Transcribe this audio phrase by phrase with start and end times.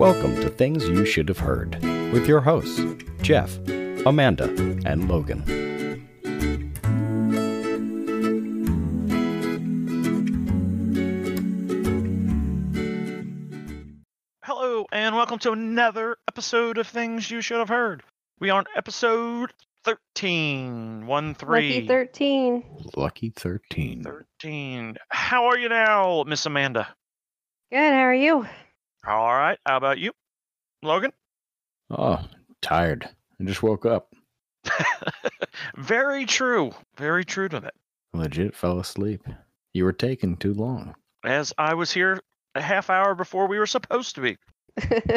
[0.00, 1.74] Welcome to Things You Should Have Heard
[2.10, 2.80] with your hosts,
[3.20, 3.58] Jeff,
[4.06, 4.44] Amanda,
[4.86, 5.42] and Logan.
[14.42, 18.02] Hello, and welcome to another episode of Things You Should Have Heard.
[18.38, 19.52] We are on episode
[19.84, 21.06] 13.
[21.06, 21.74] 1 3.
[21.74, 22.64] Lucky 13.
[22.96, 24.02] Lucky 13.
[24.02, 24.96] 13.
[25.10, 26.88] How are you now, Miss Amanda?
[27.70, 28.46] Good, how are you?
[29.06, 29.58] All right.
[29.66, 30.12] How about you,
[30.82, 31.12] Logan?
[31.90, 32.22] Oh,
[32.62, 33.08] tired.
[33.40, 34.12] I just woke up.
[35.76, 36.72] Very true.
[36.96, 37.74] Very true to that.
[38.12, 39.22] Legit fell asleep.
[39.72, 40.94] You were taking too long.
[41.24, 42.20] As I was here
[42.54, 44.36] a half hour before we were supposed to be.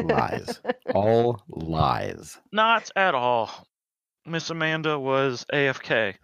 [0.04, 0.60] Lies.
[0.94, 2.40] All lies.
[2.52, 3.68] Not at all.
[4.26, 6.16] Miss Amanda was AFK.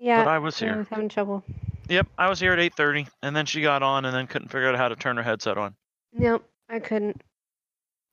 [0.00, 0.78] yeah, But I was I here.
[0.78, 1.44] was having trouble.
[1.88, 4.68] Yep, I was here at 8:30 and then she got on and then couldn't figure
[4.68, 5.74] out how to turn her headset on.
[6.18, 7.22] Nope, I couldn't.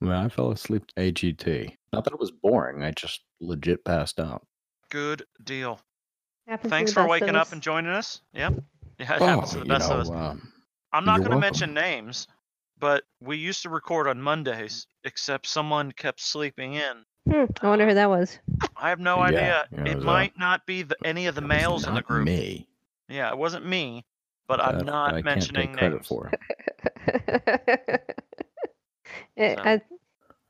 [0.01, 1.75] Well, I fell asleep AGT.
[1.93, 2.83] Not that it was boring.
[2.83, 4.45] I just legit passed out.
[4.89, 5.79] Good deal.
[6.47, 8.21] Happens Thanks for waking up and joining us.
[8.33, 8.53] Yep.
[8.99, 10.09] Yeah, it happens to the you best know, of us.
[10.09, 10.51] um,
[10.91, 12.27] I'm not you're going to mention names,
[12.79, 17.05] but we used to record on Mondays, except someone kept sleeping in.
[17.31, 18.37] Hmm, I wonder who that was.
[18.75, 19.65] I have no Yeah, idea.
[19.71, 21.83] yeah, it it was, uh, might not be the, any of the it was males
[21.87, 22.25] in the not group.
[22.25, 22.67] Me.
[23.07, 24.03] Yeah, it wasn't me,
[24.47, 26.07] but that- I'm that not I can't mentioning take credit names.
[26.07, 26.31] for.
[29.35, 29.63] it, So.
[29.63, 29.81] I,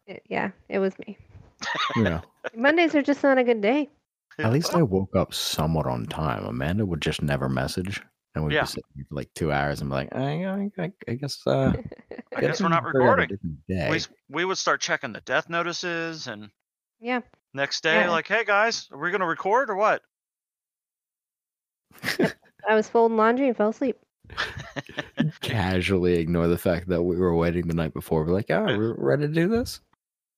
[0.07, 1.17] it, yeah, it was me.
[1.95, 2.21] Yeah.
[2.55, 3.89] Mondays are just not a good day.
[4.39, 6.43] At least I woke up somewhat on time.
[6.45, 8.01] Amanda would just never message,
[8.35, 8.61] and we'd Yeah.
[8.61, 11.39] be sitting here for like two hours and be like, I, I, I, I guess.
[11.45, 11.73] Uh,
[12.35, 13.57] I guess we're not getting her on a recording.
[13.91, 16.49] We, we would start checking the death notices, and
[16.99, 17.21] Yeah.
[17.53, 18.09] next day, Yeah.
[18.09, 20.01] like, hey guys, are we going to record or what?
[22.69, 23.97] I was folding laundry and fell asleep.
[25.41, 28.23] Casually ignore the fact that we were waiting the night before.
[28.23, 28.77] We're like, oh, Yeah.
[28.77, 29.81] we're ready to do this.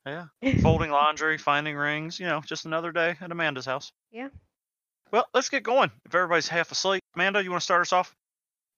[0.06, 0.26] Yeah.
[0.62, 3.92] Folding laundry, finding rings, you know, just another day at Amanda's house.
[4.12, 4.30] Yeah.
[5.12, 5.92] Well, let's get going.
[6.06, 8.14] If everybody's half asleep, Amanda, you want to start us off?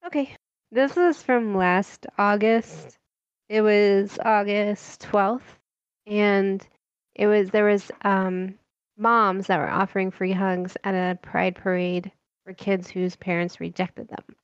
[0.05, 0.35] Okay.
[0.71, 2.97] This is from last August.
[3.49, 5.41] It was August 12th
[6.05, 6.65] and
[7.15, 8.55] it was there was um
[8.97, 12.11] moms that were offering free hugs at a pride parade
[12.47, 14.35] for kids whose parents rejected them.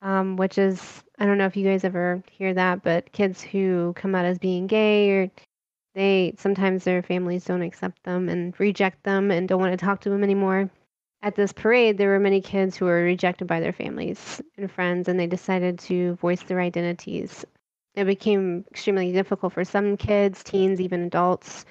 [0.00, 3.92] Um, which is I don't know if you guys ever hear that, but kids who
[3.94, 5.30] come out as being gay or
[5.94, 10.00] they sometimes their families don't accept them and reject them and don't want to talk
[10.00, 10.70] to them anymore
[11.22, 15.08] at this parade, there were many kids who were rejected by their families and friends,
[15.08, 17.44] and they decided to voice their identities.
[17.94, 21.64] It became extremely difficult for some kids, teens, even adults,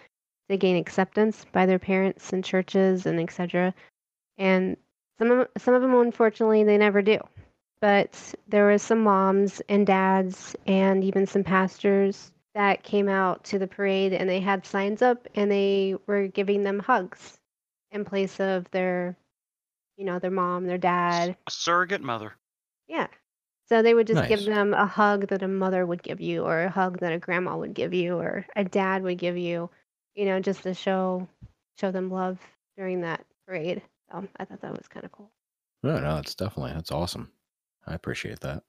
[0.50, 3.74] to gain acceptance by their parents and churches and etc.
[4.38, 4.78] And
[5.22, 7.20] some of some of them, unfortunately, they never do.
[7.80, 13.60] But there were some moms and dads and even some pastors that came out to
[13.60, 17.40] the parade, and they had signs up, and they were giving them hugs
[17.92, 19.16] in place of their
[19.98, 21.38] you know, their mom, their dad.
[21.48, 22.34] A surrogate mother.
[22.88, 23.06] Yeah.
[23.70, 26.64] So they would just give them a hug that a mother would give you, or
[26.64, 29.70] a hug that a grandma would give you, or a dad would give you,
[30.16, 31.28] you know, just to show
[31.80, 32.40] show them love
[32.76, 33.84] during that parade.
[34.12, 35.32] So I thought that was kind of cool.
[35.84, 37.32] No, no, it's definitely that's awesome.
[37.88, 38.64] I appreciate that.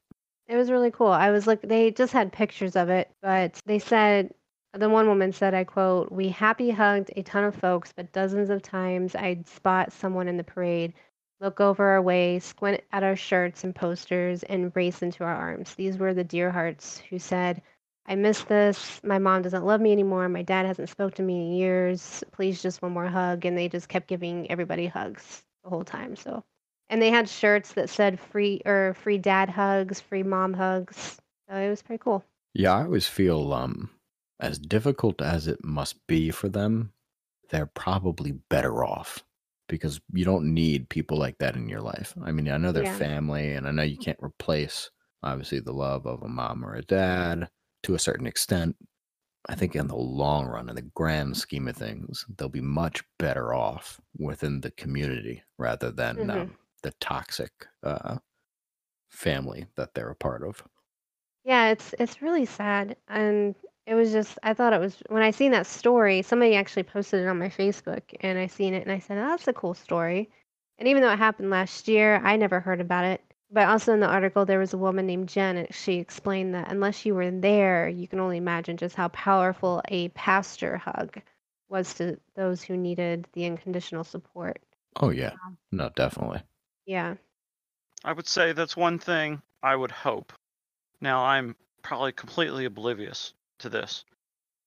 [0.49, 1.09] It was really cool.
[1.09, 4.33] I was like, they just had pictures of it, but they said,
[4.75, 8.51] the one woman said, I quote, We happy hugged a ton of folks, but dozens
[8.51, 10.95] of times I'd spot someone in the parade,
[11.41, 15.75] look over our way, squint at our shirts and posters, and race into our arms.
[15.75, 17.61] These were the dear hearts who said,
[18.07, 19.01] I miss this.
[19.05, 20.29] My mom doesn't love me anymore.
[20.29, 22.25] My dad hasn't spoke to me in years.
[22.33, 23.45] Please just one more hug.
[23.45, 26.17] And they just kept giving everybody hugs the whole time.
[26.17, 26.45] So
[26.91, 31.19] and they had shirts that said free or free dad hugs, free mom hugs.
[31.49, 32.25] So it was pretty cool.
[32.55, 33.91] Yeah, I always feel um
[34.41, 36.93] as difficult as it must be for them,
[37.51, 39.23] they're probably better off
[39.69, 42.15] because you don't need people like that in your life.
[42.23, 42.97] I mean, I know they're Yeah.
[42.99, 44.91] family and I know you can't replace
[45.23, 47.49] obviously the love of a mom or a dad
[47.84, 48.76] to a certain extent.
[49.49, 53.02] I think in the long run, in the grand scheme of things, they'll be much
[53.19, 56.31] better off within the community rather than Mhm.
[56.31, 58.19] um, the toxic uh,
[59.11, 60.64] family that they're a part of.
[61.44, 62.96] Yeah, it's it's really sad.
[63.08, 63.55] And
[63.87, 67.20] it was just I thought it was when I seen that story, somebody actually posted
[67.23, 69.75] it on my Facebook and I seen it and I said, oh, that's a cool
[69.75, 70.31] story.
[70.78, 73.31] And even though it happened last year, I never heard about it.
[73.52, 76.70] But also in the article there was a woman named Jen and she explained that
[76.70, 81.20] unless you were there, you can only imagine just how powerful a pastor hug
[81.69, 84.62] was to those who needed the unconditional support.
[84.96, 85.32] Oh, yeah.
[85.44, 86.43] Um, No, definitely.
[86.87, 87.16] Yeah.
[88.04, 90.32] I would say that's one thing I would hope.
[91.02, 94.04] Now, I'm probably completely oblivious to this,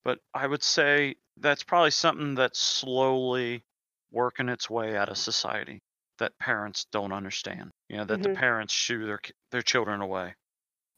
[0.04, 3.64] but I would say that's probably something that's slowly
[4.12, 5.82] working its way out of society
[6.20, 7.72] that parents don't understand.
[7.90, 8.36] You know, that the Mhm.
[8.36, 9.20] parents shoo their
[9.52, 10.36] their children away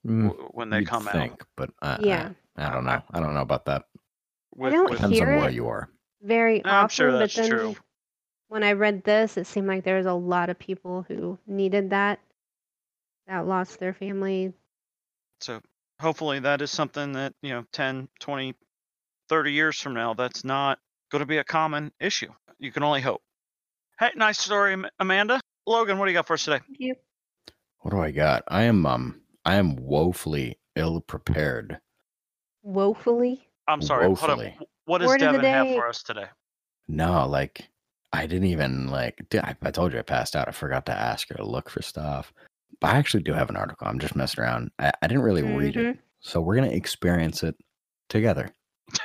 [0.06, 1.42] Mm, w- when they come think, out.
[1.56, 2.34] but I, Yeah.
[2.56, 3.02] I, I don't know.
[3.12, 3.86] I don't know about that.
[4.56, 5.52] With, don't with, Depends on hear where it.
[5.52, 5.90] you are.
[6.22, 7.76] Very I'm often, sure but then true.
[8.50, 11.92] when I read this, it seemed like there was a lot of people who needed
[11.92, 12.20] that
[13.28, 14.54] that lost their family.
[15.40, 15.62] So
[16.00, 18.54] hopefully that is something that, you know, 10, 20,
[19.30, 20.80] 30 years from now, that's not
[21.12, 22.32] going to be a common issue.
[22.60, 23.24] You can only hope.
[24.00, 25.40] Hey, nice story, Amanda.
[25.66, 26.60] Logan, what do you got for us today?
[26.66, 26.96] Thank you.
[27.80, 28.44] What do I got?
[28.48, 31.80] I am um I am woefully ill prepared.
[32.64, 33.48] Woefully.
[33.68, 34.06] I'm sorry.
[34.06, 34.30] Hold on.
[34.38, 34.58] Woefully.
[34.86, 36.26] What does Word Devin have for us today?
[36.88, 37.68] No, like
[38.14, 39.26] I didn't even like.
[39.30, 40.48] di- I, I told you I passed out.
[40.48, 42.34] I forgot to ask her to look for stuff.
[42.80, 43.88] But I actually do have an article.
[43.88, 44.72] I'm just messing around.
[44.80, 46.00] I, I didn't really read it, Mhm.
[46.20, 47.56] so we're gonna experience it
[48.10, 48.50] together.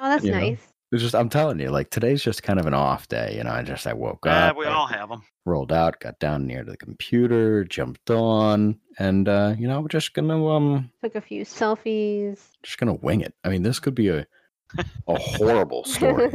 [0.00, 0.56] Oh, that's You know?
[0.94, 1.02] Nice.
[1.02, 3.34] It's just I'm telling you, like today's just kind of an off day.
[3.36, 5.22] You know, I just I woke Yeah, up, we I all have them.
[5.46, 9.88] rolled out, got down near to the computer, jumped on, and uh, you know, we're
[9.88, 12.38] just gonna um Took a few selfies.
[12.62, 13.34] just gonna wing it.
[13.44, 14.26] I mean, this could be a
[15.08, 16.30] a horrible story.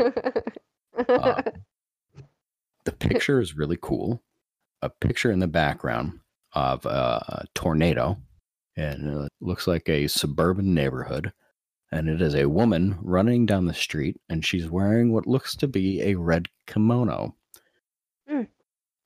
[0.98, 1.42] Uh,
[2.86, 4.24] the picture is really cool.
[4.82, 6.20] A picture in the background
[6.54, 8.18] of a, a tornado,
[8.78, 11.34] and it looks like a suburban neighborhood.
[11.92, 15.68] And it is a woman running down the street, and she's wearing what looks to
[15.68, 17.36] be a red kimono.
[18.30, 18.48] Mm.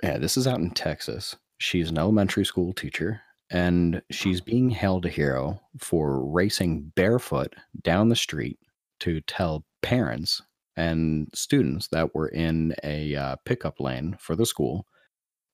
[0.02, 1.36] Yeah, this is out in Texas.
[1.60, 8.10] She's an elementary school teacher, and she's being hailed a hero for racing barefoot down
[8.10, 8.60] the street
[9.00, 10.42] to tell parents
[10.76, 14.88] and students that were in a uh, pickup lane for the school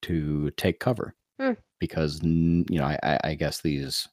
[0.01, 1.53] to take cover Hmm.
[1.79, 4.07] because you know I, I, I guess these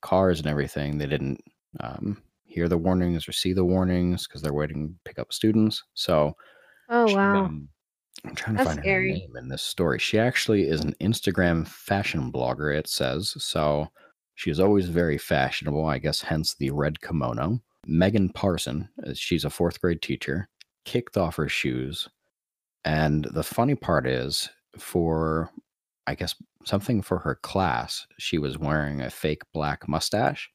[0.00, 1.42] cars and everything they didn't
[1.80, 5.84] um, hear the warnings or see the warnings because they're waiting to pick up students.
[5.94, 6.34] So
[6.88, 7.44] oh she, wow.
[7.44, 7.68] um,
[8.24, 9.12] I'm trying to That's find scary.
[9.12, 9.98] her name in this story.
[9.98, 12.76] She actually is an Instagram fashion blogger.
[12.76, 13.88] It says so.
[14.34, 15.86] She is always very fashionable.
[15.86, 17.60] I guess hence the red kimono.
[17.86, 20.48] Megan Parson, uh, she's a fourth grade teacher,
[20.84, 22.08] kicked off her shoes.
[22.84, 24.48] And the funny part is,
[24.78, 25.50] for
[26.06, 26.34] I guess
[26.64, 30.48] something for her class, she was wearing a fake black mustache.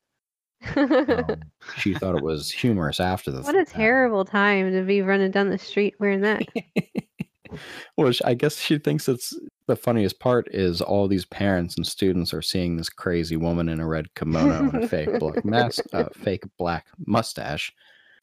[0.76, 1.42] Um,
[1.78, 5.50] she thought it was humorous after the what a terrible time to be running down
[5.50, 6.44] the street wearing that.
[7.98, 9.38] well, I guess she thinks it's
[9.68, 13.80] the funniest part is all these parents and students are seeing this crazy woman in
[13.80, 17.72] a red kimono and a fake black mask, uh, fake black mustache,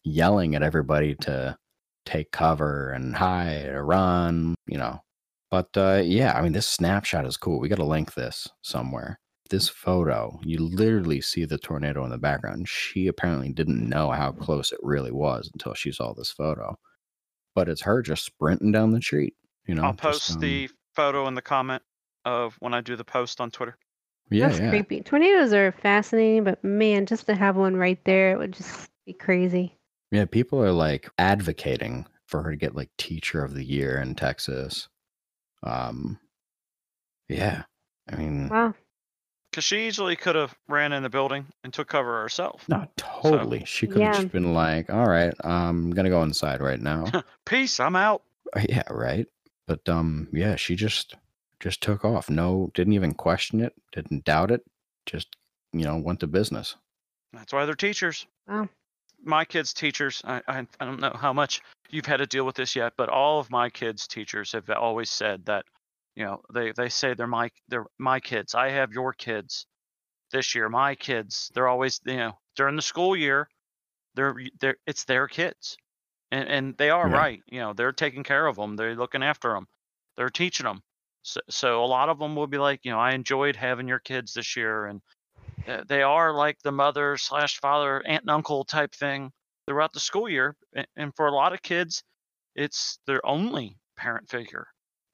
[0.04, 1.56] yelling at everybody to
[2.04, 5.00] take cover and hide or run, you know.
[5.50, 7.58] But uh, yeah, I mean, this snapshot is cool.
[7.58, 9.18] We got to link this somewhere.
[9.50, 12.68] This photo, you literally see the tornado in the background.
[12.68, 16.78] She apparently didn't know how close it really was until she saw this photo.
[17.54, 19.34] But it's her just sprinting down the street.
[19.66, 21.82] You know, I'll just, post um, the photo in the comment
[22.24, 23.76] of when I do the post on Twitter.
[24.30, 24.70] yeah, That's yeah.
[24.70, 25.00] creepy.
[25.00, 29.12] Tornadoes are fascinating, but man, just to have one right there, it would just be
[29.12, 29.76] crazy.
[30.12, 34.14] Yeah, people are like advocating for her to get like teacher of the year in
[34.14, 34.88] Texas.
[35.64, 36.18] Um
[37.28, 37.64] yeah.
[38.08, 38.74] I mean Wow.
[39.50, 42.64] Because she easily could have ran in the building and took cover herself.
[42.68, 43.64] no, totally.
[43.66, 44.20] She could have Yeah.
[44.22, 47.04] just been like, "All right, I'm going to go inside right now."
[47.46, 48.22] Peace, I'm out.
[48.54, 49.26] Uh, yeah, right.
[49.66, 51.14] But um yeah, she just
[51.60, 52.30] just took off.
[52.30, 54.62] No, didn't even question it, didn't doubt it.
[55.06, 55.36] Just,
[55.72, 56.76] you know, went to business.
[57.32, 58.26] That's why they're teachers.
[58.48, 58.68] Wow.
[59.22, 62.54] My kids' teachers, I, I, I don't know how much you've had to deal with
[62.56, 65.64] this yet, but all of my kids' teachers have always said that,
[66.20, 68.54] you know, they, they say they're my they're my kids.
[68.54, 69.66] I have your kids
[70.32, 70.68] this year.
[70.68, 71.50] My kids.
[71.54, 73.50] They're always you know during the school year,
[74.14, 75.78] they're they're it's their kids,
[76.32, 77.10] and and they are Yeah.
[77.10, 77.42] right.
[77.46, 78.76] You know, they're taking care of them.
[78.76, 79.68] They're looking after them.
[80.18, 80.82] They're teaching them.
[81.22, 84.00] So, so a lot of them will be like, you know, I enjoyed having your
[84.00, 85.02] kids this year, and
[85.68, 89.32] uh, they are like the mother slash father, aunt and uncle type thing
[89.68, 90.56] throughout the school year.
[90.96, 92.04] And for a lot of kids,
[92.56, 94.68] it's their only parent figure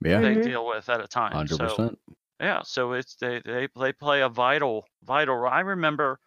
[0.05, 0.21] Yeah.
[0.21, 0.43] they Mhm.
[0.43, 1.47] deal with at a time.
[1.47, 1.47] 100%.
[1.47, 1.93] So
[2.41, 5.37] yeah, so it's they they they play a vital vital.
[5.37, 5.53] role.
[5.53, 6.21] I remember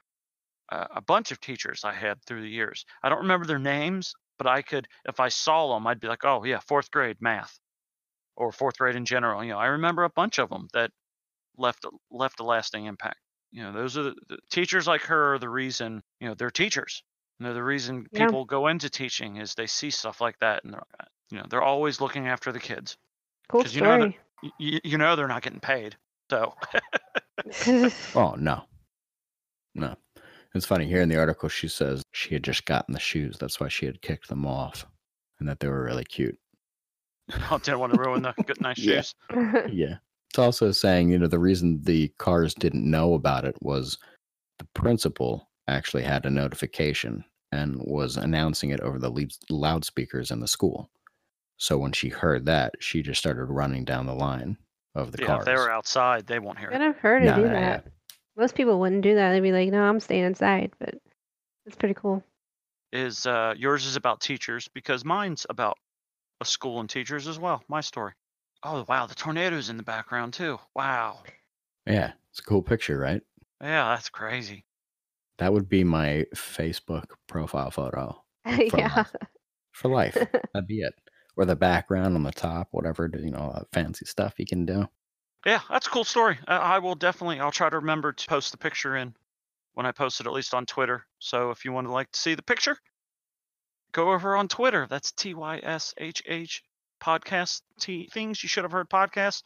[0.72, 2.86] uh, a bunch of teachers I had through the years.
[3.04, 6.26] I don't remember their names, but I could if I saw them, I'd be like,
[6.26, 7.60] oh yeah, fourth grade math,
[8.36, 9.44] or fourth grade in general.
[9.44, 10.92] You know, I remember a bunch of them that
[11.58, 13.20] left left a lasting impact.
[13.52, 16.04] You know, those are the, the teachers like her are the reason.
[16.20, 17.04] You know, they're teachers.
[17.40, 18.32] You they're the reason Yeah.
[18.32, 20.84] people go into teaching is they see stuff like that, and they're
[21.32, 22.98] you know they're always looking after the kids.
[23.50, 24.00] Cool 'Cause you know
[24.42, 25.98] that- you know they're not getting paid.
[26.30, 26.54] So
[28.16, 28.64] Oh no,
[29.76, 29.96] no.
[30.56, 31.48] It's funny here in the article.
[31.50, 33.38] She says she had just gotten the shoes.
[33.38, 34.86] That's why she had kicked them off,
[35.40, 36.38] and that they were really cute.
[37.32, 39.02] I didn't want to ruin the good nice Yeah.
[39.02, 39.16] shoes.
[39.72, 39.98] Yeah.
[40.32, 43.98] It's also saying, you know, the reason the cars didn't know about it was
[44.60, 50.40] the principal actually had a notification and was announcing it over the lead- loudspeakers in
[50.40, 50.90] the school.
[51.60, 54.58] So when she heard that, she just started running down the line
[54.96, 55.42] of the Yeah, cars.
[55.42, 56.90] if they were outside, they won't hear Kind it.
[56.90, 57.50] of her to Nah, do yeah.
[57.52, 57.88] that.
[58.38, 59.32] Most people wouldn't do that.
[59.32, 60.96] They'd be like, "No, I'm staying inside." But
[61.66, 62.24] it's pretty cool.
[62.94, 65.78] Is uh, yours is about teachers because mine's about
[66.42, 67.62] a school and teachers as well.
[67.68, 68.14] My story.
[68.64, 70.58] Oh wow, the tornadoes in the background too.
[70.76, 71.20] Wow.
[71.86, 73.22] Yeah, it's a cool picture, right?
[73.62, 74.64] Yeah, that's crazy.
[75.38, 78.96] That would be my Facebook profile photo yeah.
[78.96, 79.16] life.
[79.74, 80.16] for life.
[80.54, 80.94] That'd be it.
[81.40, 84.86] Or the background on the top, whatever, you know, uh, fancy stuff you can do.
[85.46, 86.38] Yeah, that's a cool story.
[86.50, 87.40] I, I will definitely.
[87.40, 89.16] I'll try to remember to post the picture in
[89.74, 91.06] when I post it, at least on Twitter.
[91.20, 92.78] So if you want to like to see the picture,
[93.94, 94.86] go over on Twitter.
[94.90, 96.62] That's T Y S H H
[97.02, 99.44] podcast T things you should have heard podcast,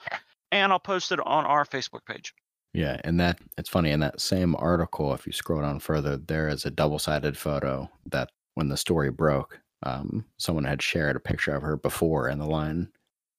[0.52, 2.34] and I'll post it on our Facebook page.
[2.74, 6.50] Yeah, and that it's funny in that same article, if you scroll down further, there
[6.50, 11.56] is a double-sided photo that when the story broke, um, someone had shared a picture
[11.56, 12.90] of her before in the line,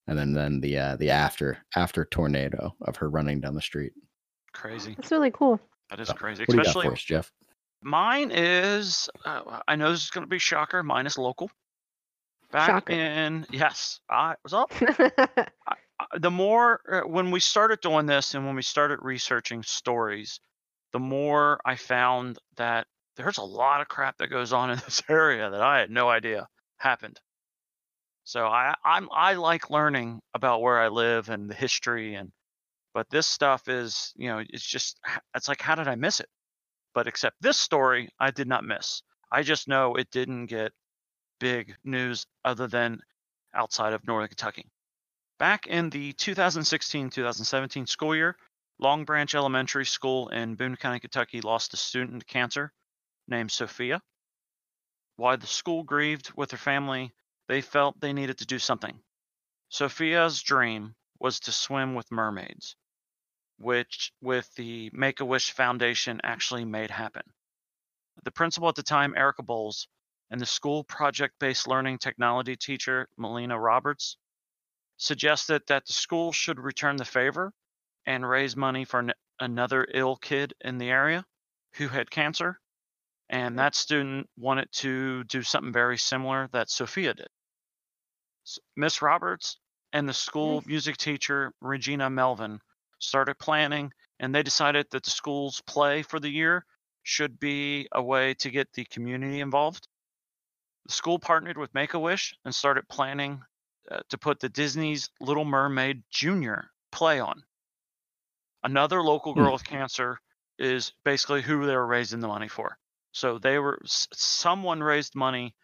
[0.07, 3.93] and then then the uh, the after after tornado of her running down the street.
[4.53, 4.93] Crazy.
[4.95, 5.59] That's really cool.
[5.89, 6.43] That is So, crazy.
[6.43, 7.31] What do you got Especially for us, Jeff?
[7.81, 9.09] mine is.
[9.25, 10.81] Uh, I know this is going to be shocker.
[10.83, 11.51] Mine is local.
[12.51, 12.93] Back Shocker.
[12.93, 14.71] in yes, I was up.
[15.17, 15.45] uh,
[16.19, 20.39] the more uh, when we started doing this and when we started researching stories,
[20.93, 25.01] the more I found that there's a lot of crap that goes on in this
[25.09, 27.19] area that I had no idea happened.
[28.23, 32.31] So I I'm I like learning about where I live and the history and
[32.93, 34.99] but this stuff is, you know, it's just
[35.35, 36.29] it's like how did I miss it?
[36.93, 39.01] But except this story I did not miss.
[39.31, 40.71] I just know it didn't get
[41.39, 42.99] big news other than
[43.53, 44.65] outside of Northern Kentucky.
[45.37, 48.37] Back in the 2016 2017 school year,
[48.79, 52.71] Long Branch Elementary School in Boone County, Kentucky lost a student to cancer
[53.27, 54.01] named Sophia.
[55.17, 57.13] While the school grieved with her family,
[57.47, 58.99] they felt they needed to do something.
[59.69, 62.75] Sophia's dream was to swim with mermaids,
[63.57, 67.23] which, with the Make a Wish Foundation, actually made happen.
[68.23, 69.87] The principal at the time, Erica Bowles,
[70.29, 74.17] and the school project based learning technology teacher, Melina Roberts,
[74.97, 77.53] suggested that the school should return the favor
[78.05, 81.25] and raise money for an, another ill kid in the area
[81.73, 82.59] who had cancer.
[83.29, 87.27] And that student wanted to do something very similar that Sophia did.
[88.75, 89.57] Miss Roberts
[89.93, 90.67] and the school Nice.
[90.67, 92.61] music teacher, Regina Melvin,
[92.99, 96.65] started planning, and they decided that the school's play for the year
[97.03, 99.87] should be a way to get the community involved.
[100.85, 103.43] The school partnered with Make a Wish and started planning
[103.89, 107.43] uh, to put the Disney's Little Mermaid Junior play on.
[108.63, 109.39] Another local Hmm.
[109.39, 110.19] girl with cancer
[110.59, 112.77] is basically who they were raising the money for.
[113.15, 115.55] So they were someone raised money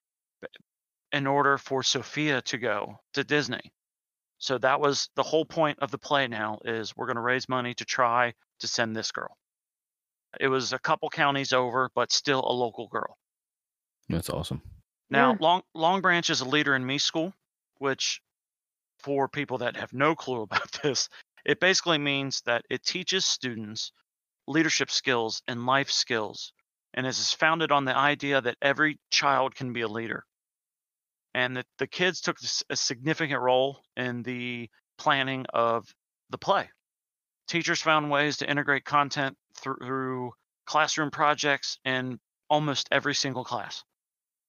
[1.12, 3.74] in order for Sophia to go to Disney.
[4.38, 7.50] So that was the whole point of the play now is we're going to raise
[7.50, 9.38] money to try to send this girl.
[10.40, 13.18] It was a couple counties over, but still a local girl.
[14.08, 14.62] That's awesome.
[15.10, 15.38] Now, Yeah.
[15.42, 17.34] Long Long Branch is a leader in me school,
[17.80, 18.22] which
[19.00, 21.10] for people that have no clue about this,
[21.44, 23.92] it basically means that it teaches students
[24.48, 26.54] leadership skills and life skills
[26.94, 30.26] and is founded on the idea that every child can be a leader.
[31.34, 32.38] And that the kids took
[32.70, 35.88] a significant role in the planning of
[36.30, 36.70] the play.
[37.48, 40.32] Teachers found ways to integrate content through, through
[40.66, 42.20] classroom projects in
[42.50, 43.84] almost every single class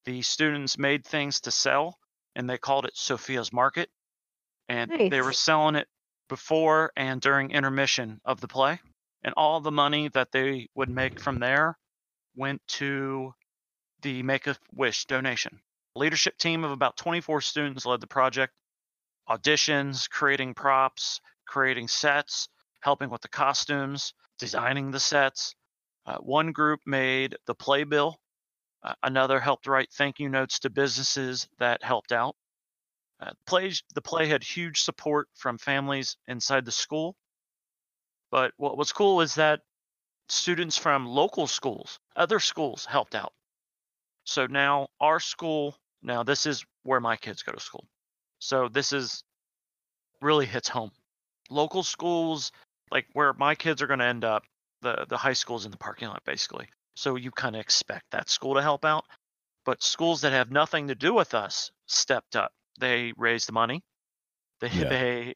[0.05, 1.99] the students made things to sell
[2.35, 3.89] and they called it Sophia's Market.
[4.69, 5.87] And they were selling it
[6.29, 8.81] before and during intermission of the play.
[9.23, 11.77] And all the money that they would make from there
[12.37, 13.35] went to
[14.03, 15.61] the Make a Wish donation.
[15.95, 18.53] Leadership team of about 24 students led the project.
[19.29, 22.49] Auditions, creating props, creating sets,
[22.81, 25.55] helping with the costumes, designing the sets.
[26.07, 28.19] Uh, one group made the playbill
[28.83, 32.35] uh, another helped write thank you notes to businesses that helped out.
[33.21, 37.15] Uh, plays, the play had huge support from families inside the school.
[38.31, 39.61] But what was cool is that
[40.33, 43.33] students from local schools, other schools helped out.
[44.25, 47.87] So now our school, now this is where my kids go to school.
[48.39, 49.23] So this is
[50.21, 50.91] really hits home.
[51.51, 52.51] Local schools,
[52.91, 54.45] like where my kids are going to end up,
[54.81, 58.29] the, the high schools in the parking lot basically So you kind of expect that
[58.29, 59.05] school to help out.
[59.65, 62.53] But schools that have nothing to do with us stepped up.
[62.81, 63.83] They raised the money.
[64.61, 64.89] They, Yeah.
[64.89, 65.35] they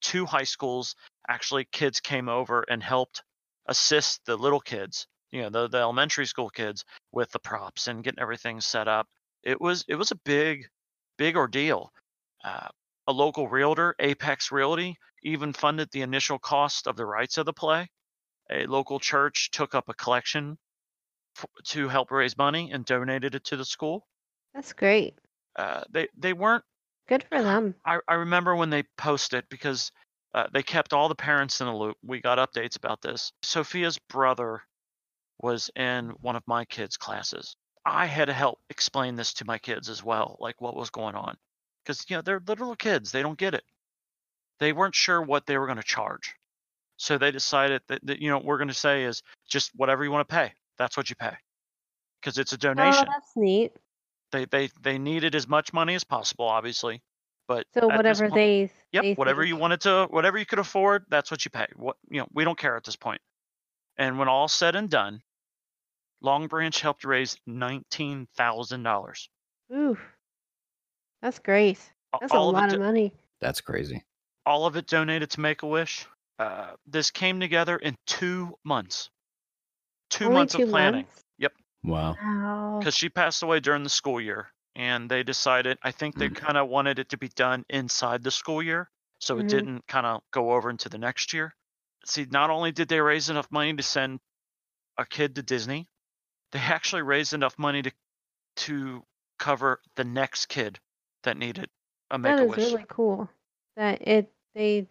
[0.00, 0.96] two high schools
[1.28, 3.22] actually kids came over and helped
[3.66, 8.04] assist the little kids, you know, the, the elementary school kids with the props and
[8.04, 9.06] getting everything set up.
[9.42, 10.66] It was it was a big,
[11.16, 11.92] big ordeal.
[12.44, 12.68] Uh,
[13.06, 17.52] a local realtor, Apex Realty, even funded the initial cost of the rights of the
[17.52, 17.88] play.
[18.50, 20.58] A local church took up a collection
[21.36, 24.06] f- to help raise money and donated it to the school.
[24.54, 25.18] That's great.
[25.56, 26.64] Uh, they they weren't.
[27.08, 27.74] Good for them.
[27.84, 29.92] I, I remember when they posted because
[30.34, 31.96] uh, they kept all the parents in the loop.
[32.04, 33.32] We got updates about this.
[33.42, 34.62] Sophia's brother
[35.42, 37.56] was in one of my kids' classes.
[37.84, 41.14] I had to help explain this to my kids as well, like what was going
[41.14, 41.36] on,
[41.82, 43.10] because you know they're little kids.
[43.10, 43.64] They don't get it.
[44.58, 46.34] They weren't sure what they were going to charge,
[46.98, 50.04] so they decided that, that you know what we're going to say is just whatever
[50.04, 50.52] you want to pay.
[50.76, 51.32] That's what you pay,
[52.20, 53.72] because it's a donation Oh, that's neat.
[54.32, 57.02] they they they needed as much money as possible, obviously.
[57.50, 59.48] But So whatever point- they yep, they whatever think.
[59.48, 61.66] you wanted to, whatever you could afford, that's what you pay.
[61.74, 63.20] What you know, we don't care at this point.
[63.96, 65.20] And when all said and done,
[66.20, 69.28] Long Branch helped raise nineteen thousand dollars.
[69.74, 69.98] Ooh,
[71.22, 71.80] that's great.
[72.20, 73.12] That's a all lot of it, of money.
[73.40, 74.04] That's crazy.
[74.46, 76.06] all of it donated to Make a Wish.
[76.38, 79.10] Uh, this came together in two months.
[80.10, 81.06] Two Only months two of planning.
[81.06, 81.24] months?
[81.82, 82.14] Wow.
[82.22, 82.76] Wow.
[82.78, 86.34] because she passed away during the school year and they decided i think they Mm.
[86.34, 90.06] kind of wanted it to be done inside the school year so it didn't kind
[90.06, 91.54] of go over into the next year
[92.04, 94.20] see not only did they raise enough money to send
[94.98, 95.88] a kid to disney
[96.52, 97.92] they actually raised enough money to
[98.56, 99.04] to
[99.38, 100.78] cover the next kid
[101.24, 101.68] that needed
[102.10, 103.28] a make That a is wish really cool.
[103.76, 104.88] That it they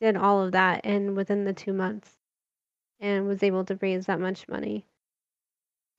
[0.00, 2.20] did all of that and within the two months
[3.00, 4.86] and was able to raise that much money.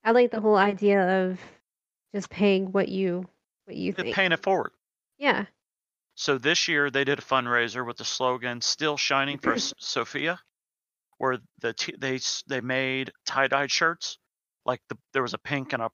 [0.05, 1.41] I like the whole idea of
[2.15, 3.27] just paying what you
[3.65, 4.15] what you They're think.
[4.15, 4.71] paying it forward
[5.17, 5.45] Yeah.
[6.15, 10.39] So this year they did a fundraiser with the slogan "Still Shining for Sophia,"
[11.17, 14.17] where the t- they they made tie dyed shirts.
[14.65, 15.89] Like the, there was a pink and a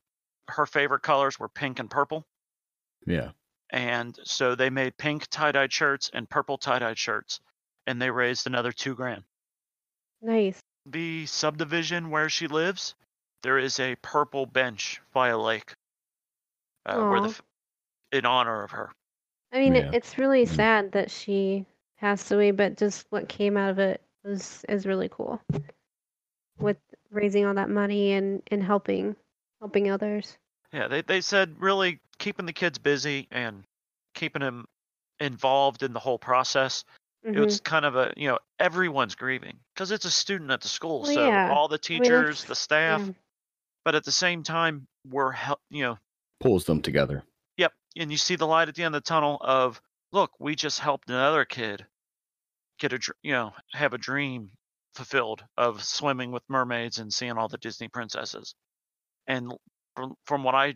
[0.47, 2.27] her favorite colors were pink and purple,
[3.07, 3.31] Yeah.
[3.71, 7.39] and so they made pink tie dyed shirts and purple tie dyed shirts,
[7.87, 9.23] and they raised another two grand.
[10.21, 10.59] Nice.
[10.85, 12.93] The subdivision where she lives,
[13.43, 15.73] there is a purple bench by a lake,
[16.85, 17.41] uh, where the f-
[18.11, 18.91] in honor of her.
[19.51, 19.81] I mean, Yeah.
[19.89, 20.55] it, it's really Mm.
[20.55, 21.65] sad that she
[21.99, 25.41] passed away, but just what came out of it was is really cool.
[26.59, 26.77] With
[27.09, 29.15] raising all that money and and helping
[29.59, 30.37] helping others.
[30.71, 33.63] Yeah, they they said really keeping the kids busy and
[34.13, 34.67] keeping them
[35.19, 36.83] involved in the whole process.
[37.23, 37.45] It Mhm.
[37.45, 41.01] was kind of a you know everyone's grieving because it's a student at the school,
[41.01, 41.51] Well, so yeah.
[41.51, 43.13] all the I mean, teachers, the staff, yeah.
[43.83, 45.99] but at the same time we're hel- you know
[46.41, 47.23] Pulls them together.
[47.57, 50.55] yep, and you see the light at the end of the tunnel of look, we
[50.55, 51.85] just helped another kid
[52.79, 54.49] get a dr- you know have a dream
[54.95, 58.55] fulfilled of swimming with mermaids and seeing all the Disney princesses.
[59.27, 59.53] And
[59.95, 60.75] from, from what I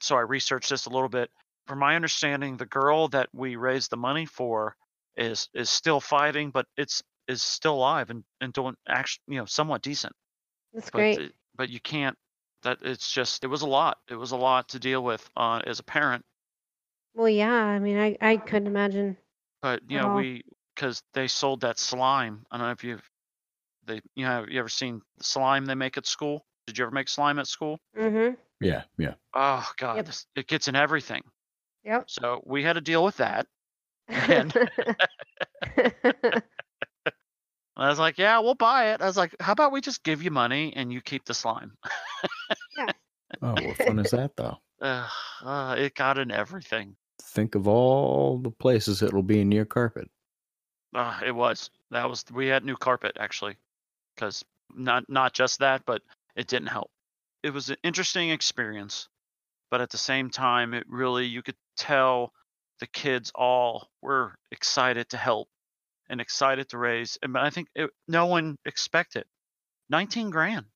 [0.00, 1.30] so I researched this a little bit.
[1.66, 4.76] From my understanding, the girl that we raised the money for
[5.16, 9.46] is is still fighting, but it's is still alive and, and doing actually you know
[9.46, 10.14] somewhat decent.
[10.72, 11.32] That's But great.
[11.56, 12.16] but you can't.
[12.66, 13.98] That it's just it was a lot.
[14.10, 16.24] It was a lot to deal with uh, as a parent.
[17.14, 17.52] Well, yeah.
[17.52, 19.16] I mean, I I couldn't imagine.
[19.62, 20.16] But you know all.
[20.16, 20.42] we
[20.74, 22.44] because they sold that slime.
[22.50, 23.08] I don't know if you've
[23.86, 26.44] they you know you ever seen the slime they make at school?
[26.66, 27.78] Did you ever make slime at school?
[27.96, 28.34] Mm-hmm.
[28.60, 28.82] Yeah.
[28.98, 29.14] Yeah.
[29.34, 30.06] Oh God, Yep.
[30.06, 31.22] this, it gets in everything.
[31.84, 32.10] Yep.
[32.10, 33.46] So we had to deal with that.
[34.08, 34.68] And- And
[37.76, 39.02] I was like, yeah, we'll buy it.
[39.02, 41.72] I was like, how about we just give you money and you keep the slime?
[43.42, 44.56] Oh, what fun is that though?
[44.80, 45.10] Ugh,
[45.44, 46.96] uh, it got in everything.
[47.20, 50.08] Think of all the places it'll be in your carpet.
[50.94, 51.70] Uh, it was.
[51.90, 52.24] That was.
[52.32, 53.56] We had new carpet actually,
[54.14, 56.02] because not not just that, but
[56.36, 56.90] it didn't help.
[57.42, 59.08] It was an interesting experience,
[59.70, 62.32] but at the same time, it really you could tell
[62.80, 65.48] the kids all were excited to help
[66.08, 67.18] and excited to raise.
[67.22, 69.24] And I think it, no one expected
[69.90, 70.66] 19 grand.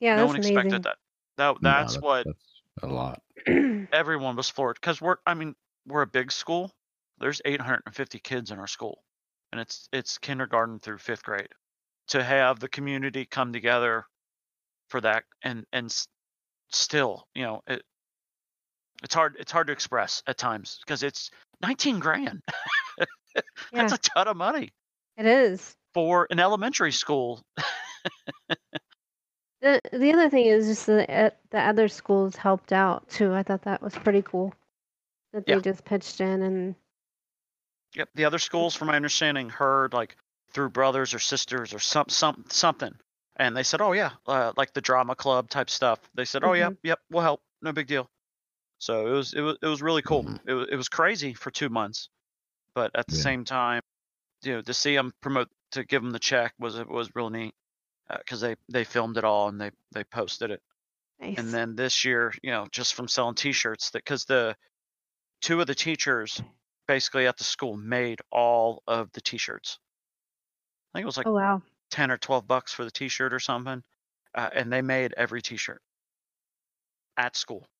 [0.00, 0.56] yeah, no that's one amazing.
[0.56, 0.96] expected that.
[1.36, 3.22] That No, that's what That's a lot.
[3.92, 5.54] everyone was floored because we're I mean
[5.86, 6.70] we're a big school.
[7.18, 9.02] There's 850 kids in our school,
[9.52, 11.48] and it's it's kindergarten through fifth grade.
[12.08, 14.04] To have the community come together
[14.88, 15.94] for that and and
[16.70, 17.82] still you know it
[19.02, 21.30] it's hard it's hard to express at times because it's
[21.62, 22.42] 19 grand.
[23.72, 24.72] yeah, That's a ton of money
[25.16, 25.76] it is.
[25.94, 27.42] for an elementary school.
[29.60, 33.32] The the other thing is just the uh, the other schools helped out too.
[33.34, 34.54] I thought that was pretty cool
[35.32, 35.60] that they Yeah.
[35.60, 36.76] just pitched in and
[37.94, 38.08] Yep.
[38.14, 40.16] The other schools, from my understanding, heard like
[40.52, 42.94] through brothers or sisters or some some something,
[43.36, 46.52] and they said, "Oh yeah, uh, like the drama club type stuff." They said, "Oh
[46.54, 46.78] yeah, Mhm.
[46.82, 47.42] yep, we'll help.
[47.62, 48.10] No big deal."
[48.78, 50.24] So it was it was it was really cool.
[50.24, 50.40] Mhm.
[50.46, 52.08] It was it was crazy for two months,
[52.74, 53.22] but at the Yeah.
[53.22, 53.82] same time,
[54.42, 57.30] you know, to see them promote to give them the check was it was real
[57.30, 57.54] neat
[58.18, 60.62] because they they filmed it all and they they posted it.
[61.20, 61.38] nice.
[61.38, 64.56] And then this year, you know, just from selling T-shirts, that because the
[65.40, 66.42] two of the teachers
[66.86, 69.78] basically at the school made all of the T-shirts.
[70.92, 71.62] I think it was like oh wow.
[71.90, 73.82] ten or twelve bucks for the T-shirt or something,
[74.34, 75.80] uh, and they made every T-shirt
[77.16, 77.66] at school.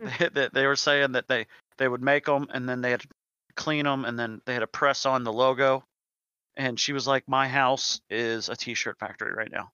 [0.00, 0.08] Hmm.
[0.18, 1.46] They, they, they were saying that they
[1.78, 3.08] they would make them and then they had to
[3.56, 5.84] clean them and then they had to press on the logo.
[6.56, 9.72] And she was like, "My house is a T-shirt factory right now."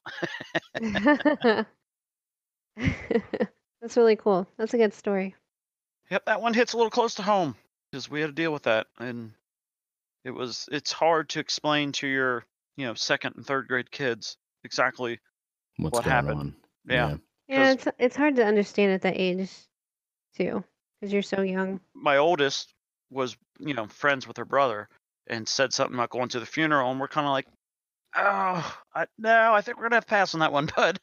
[2.77, 4.47] That's really cool.
[4.57, 5.35] That's a good story.
[6.11, 7.55] Yep, that one hits a little close to home
[7.91, 9.33] because we had to deal with that, and
[10.25, 12.45] it was it's hard to explain to your
[12.77, 15.19] you know second and third grade kids exactly.
[15.77, 16.39] What's What going happened?
[16.41, 16.55] on?
[16.87, 17.17] Yeah.
[17.49, 19.51] Yeah, 'Cause- it's it's hard to understand at that age
[20.37, 20.65] too,
[21.01, 21.81] because you're so young.
[21.95, 22.75] My oldest
[23.11, 24.89] was you know friends with her brother
[25.27, 27.47] and said something about going to the funeral, and we're kind of like,
[28.17, 30.99] oh, I, no, I think we're gonna have to pass on that one, bud.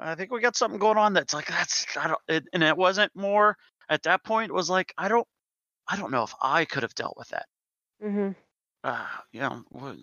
[0.00, 2.76] I think we got something going on that's like that's I don't, it, and it
[2.76, 3.56] wasn't more
[3.88, 4.50] at that point.
[4.50, 5.26] It was like I don't,
[5.88, 7.46] I don't know if I could have dealt with that.
[8.02, 8.30] Mm-hmm.
[8.84, 9.96] Uh, you know, what,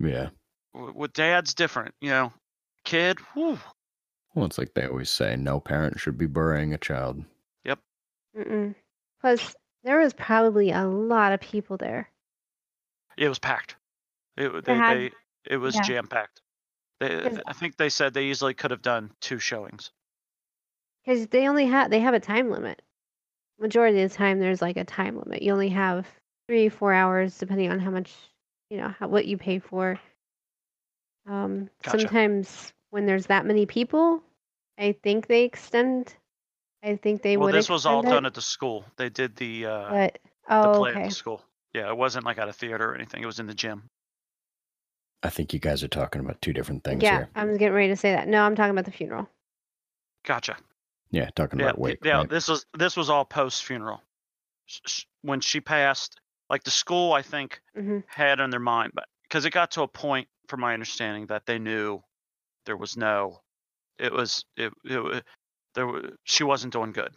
[0.00, 0.30] Yeah.
[0.74, 2.32] w- with dad's different, you know.
[2.84, 3.58] Kid, whew,
[4.34, 7.24] Well, it's like they always say, no parent should be burying a child.
[7.64, 7.78] Yep.
[8.36, 8.74] Mm-mm.
[9.20, 12.10] Plus, there was probably a lot of people there.
[13.16, 13.76] it was packed.
[14.36, 15.10] It They they, had- they
[15.48, 15.82] it was yeah.
[15.82, 16.40] jam packed.
[17.00, 19.90] They, I think they said they easily could have done two showings.
[21.04, 22.80] Because they only have they have a time limit.
[23.58, 25.42] Majority of the time, there's like a time limit.
[25.42, 26.06] You only have
[26.48, 28.12] three, four hours, depending on how much,
[28.70, 29.98] you know, how, what you pay for.
[31.26, 31.98] Um, Gotcha.
[31.98, 34.22] sometimes when there's that many people,
[34.78, 36.14] I think they extend.
[36.84, 37.44] I think they were.
[37.44, 37.54] well, would.
[37.54, 38.84] this was all extend it, done at the school.
[38.96, 40.18] They did the uh, But
[40.48, 41.00] the oh, play okay.
[41.02, 41.42] at the school.
[41.72, 43.22] Yeah, it wasn't like at a theater or anything.
[43.22, 43.84] It was in the gym.
[45.22, 47.28] I think you guys are talking about two different things Yeah, here.
[47.34, 48.28] I was getting ready to say that.
[48.28, 49.26] No, I'm talking about the funeral.
[50.24, 50.56] Gotcha.
[51.10, 51.98] Yeah, talking Yeah, about th- wake.
[52.04, 52.18] yeah.
[52.18, 52.28] right?
[52.28, 54.02] This was this was all post funeral.
[55.22, 56.20] When she passed,
[56.50, 59.82] like the school, I think hmm had in their mind, but because it got to
[59.82, 62.02] a point, from my understanding, that they knew
[62.66, 63.40] there was no,
[63.98, 65.20] it was it, it wa-
[65.74, 67.14] there wa- she wasn't doing good,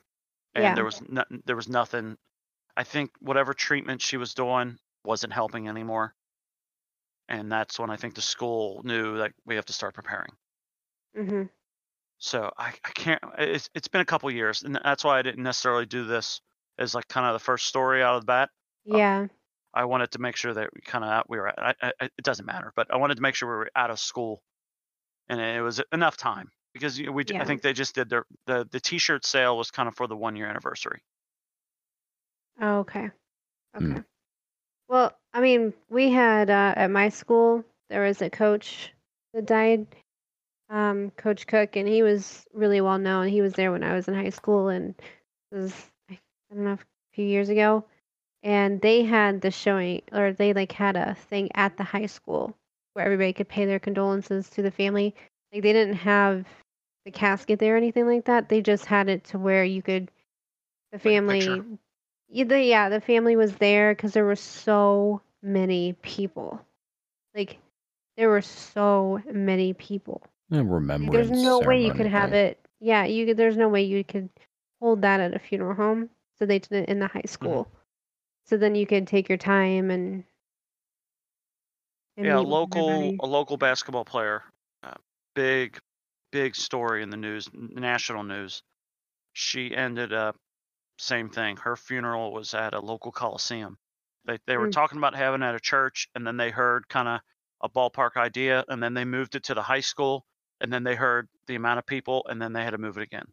[0.56, 0.76] and Yeah.
[0.76, 2.18] there was no, there was nothing.
[2.78, 6.16] I think whatever treatment she was doing wasn't helping anymore,
[7.30, 10.32] and that's when I think the school knew that we have to start preparing.
[11.16, 11.44] hmm
[12.20, 13.24] So I, I can't.
[13.38, 16.42] It's it's been a couple years, and that's why I didn't necessarily do this
[16.80, 18.50] as like kind of the first story out of the bat.
[18.92, 18.98] Oh.
[18.98, 19.28] Yeah.
[19.74, 21.50] I wanted to make sure that we kind of we were.
[21.60, 24.00] I, I, it doesn't matter, but I wanted to make sure we were out of
[24.00, 24.44] school,
[25.30, 27.24] and it was enough time because you know, we.
[27.26, 27.46] j- I Yeah.
[27.46, 30.36] think they just did their the the T-shirt sale was kind of for the one
[30.36, 31.02] year anniversary.
[32.62, 33.10] Oh, okay.
[33.78, 33.92] Hmm.
[33.94, 34.04] Okay.
[34.90, 38.92] Well, I mean, we had uh, at my school there was a coach
[39.34, 39.88] that died,
[40.70, 43.28] um, Coach Cook, and he was really well known.
[43.28, 44.96] He was there when I was in high school, and
[45.52, 45.74] it was
[46.10, 46.20] I
[46.52, 46.80] I don't know a
[47.14, 47.86] few years ago,
[48.44, 52.56] and they had the showing, or they like had a thing at the high school
[52.94, 55.16] where everybody could pay their condolences to the family.
[55.52, 56.46] Like they didn't have
[57.08, 58.50] the casket there or anything like that.
[58.50, 60.12] They just had it to where you could
[60.92, 61.66] the family picture.
[62.30, 66.60] yeah, the, yeah, the family was there because there were so many people.
[67.34, 67.60] Like,
[68.18, 70.22] there were so many people.
[70.52, 71.30] A Like, remembrance.
[71.30, 72.40] there's no way you could have thing.
[72.40, 72.60] it.
[72.82, 73.38] Yeah, you could.
[73.38, 74.30] There's no way you could
[74.82, 76.10] hold that at a funeral home.
[76.38, 77.70] So they did it in the high school.
[78.46, 80.26] So then you could take your time and.
[82.18, 83.18] and yeah, a local everybody.
[83.22, 84.44] a local basketball player,
[84.84, 84.94] uh,
[85.36, 85.80] big
[86.32, 88.64] big story in the news, national news.
[89.34, 90.36] She ended up
[90.98, 91.58] same thing.
[91.58, 93.78] Her funeral was at a local coliseum.
[94.26, 94.72] They they were Mm.
[94.74, 97.22] talking about having it at a church, and then they heard kind of
[97.62, 100.26] a ballpark idea, and then they moved it to the high school,
[100.60, 103.04] and then they heard the amount of people, and then they had to move it
[103.04, 103.32] again.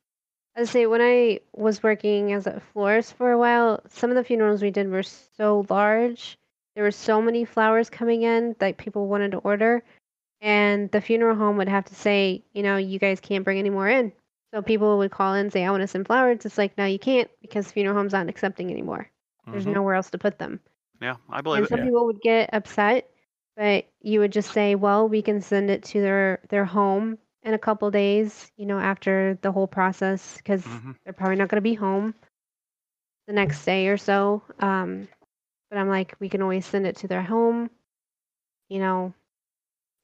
[0.57, 4.23] I say when I was working as a florist for a while, some of the
[4.25, 6.39] funerals we did were so large.
[6.75, 9.83] There were so many flowers coming in that people wanted to order,
[10.45, 13.71] and the funeral home would have to say, you know, you guys can't bring any
[13.71, 14.13] more in.
[14.55, 16.47] So people would call in and say, I want to send flowers.
[16.47, 19.11] It's like, no, you can't because funeral home's not accepting anymore.
[19.51, 19.75] There's Mhm.
[19.75, 20.61] nowhere else to put them.
[21.01, 21.71] Yeah, I believe And it.
[21.71, 21.85] some Yeah.
[21.85, 23.11] people would get upset,
[23.57, 27.55] but you would just say, well, we can send it to their their home in
[27.55, 30.97] a couple days, you know, after the whole process, because Mhm.
[31.05, 32.15] they're probably not going to be home
[33.27, 34.43] the next day or so.
[34.61, 35.09] Um,
[35.71, 37.71] but I'm like, we can always send it to their home,
[38.69, 39.15] you know,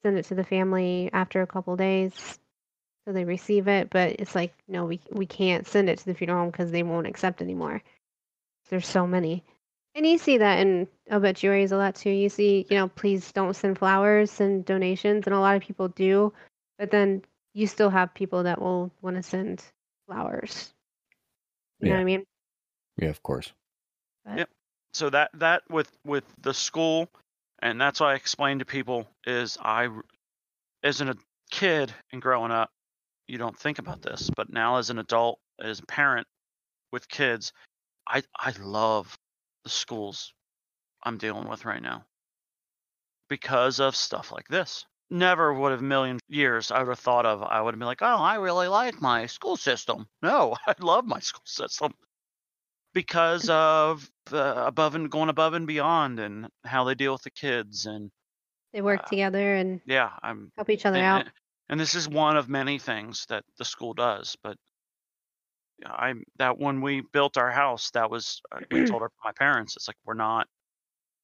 [0.03, 2.39] send it to the family after a couple days
[3.05, 3.89] so they receive it.
[3.89, 6.83] But it's like, no, we we can't send it to the funeral home because they
[6.83, 7.81] won't accept anymore.
[8.69, 9.43] There's so many.
[9.95, 12.09] And you see that in obituaries a lot too.
[12.09, 15.89] You see, you know, please don't send flowers, send donations, and a lot of people
[15.89, 16.31] do.
[16.79, 19.61] But then you still have people that will want to send
[20.07, 20.73] flowers.
[21.81, 22.01] You know what Yeah.
[22.01, 22.25] I mean?
[22.97, 23.51] Yeah, of course.
[24.23, 24.49] But Yep.
[24.93, 27.09] so that that with with the school
[27.61, 29.89] and that's why i explain to people is I,
[30.83, 31.15] as a
[31.51, 32.69] kid and growing up
[33.27, 36.27] you don't think about this but now as an adult as a parent
[36.91, 37.53] with kids
[38.07, 39.17] i i love
[39.63, 40.33] the schools
[41.03, 42.05] i'm dealing with right now
[43.31, 44.85] because of stuff like this.
[45.09, 48.01] Never would have million years i would have thought of i would have been like
[48.01, 50.05] oh i really like my school system.
[50.21, 51.93] No i love my school system
[52.93, 57.31] because of uh, above and going above and beyond and how they deal with the
[57.31, 58.11] kids and
[58.73, 61.21] they work Uh, together and yeah i'm help each other and, out.
[61.21, 61.31] and-
[61.69, 64.57] and this is one of many things that the school does but
[65.85, 69.75] i that when we built our house that was uh, we told our, my parents
[69.75, 70.47] it's like we're not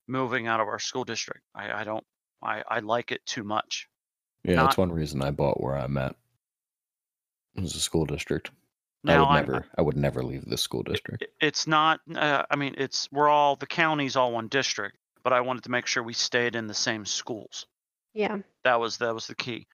[0.08, 2.04] moving out of our school district i, I don't
[2.42, 3.88] I, I like it too much
[4.44, 6.16] Yeah, Not- that's one reason I bought where I'm at.
[7.56, 8.52] It was a school district.
[9.10, 11.24] I now would I'm- never I would never leave the school district.
[11.24, 15.34] it- it's not uh, i mean it's we're all the county's all one district but
[15.34, 17.65] i wanted to make sure we stayed in the same schools.
[18.13, 18.38] Yeah.
[18.63, 19.67] that was that was the key.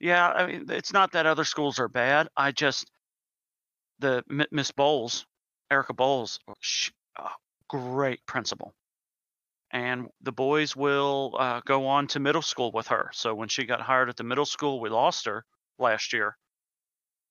[0.00, 2.90] Yeah i mean it's not that other schools are bad i just
[3.98, 5.26] the miss bowles
[5.70, 7.28] erica bowles she, uh,
[7.68, 8.72] great principal.
[9.70, 13.10] And the boys will uh, go on to middle school with her.
[13.12, 15.44] So when she got hired at the middle school we lost her
[15.78, 16.38] last year